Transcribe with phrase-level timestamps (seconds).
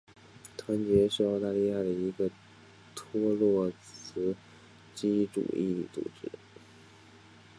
[0.57, 2.27] 团结是澳大利亚的一个
[2.95, 4.35] 托洛茨
[4.95, 6.31] 基主义组织。